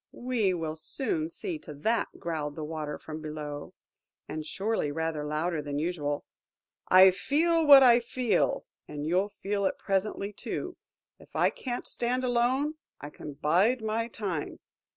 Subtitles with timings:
[0.13, 3.75] "We will soon see to that," growled the Water from below,
[4.27, 6.25] and surely rather louder than usual.
[6.87, 10.75] "I feel what I feel, and you'll feel it presently, too.
[11.19, 14.57] If I can't stand alone, I can bide my time.